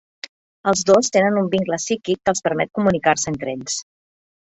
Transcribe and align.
Els 0.71 0.81
dos 0.91 1.13
tenen 1.17 1.37
un 1.43 1.51
vincle 1.55 1.81
psíquic 1.83 2.23
que 2.25 2.35
els 2.37 2.45
permet 2.51 2.75
comunicar-se 2.81 3.33
entre 3.37 3.57
ells. 3.59 3.83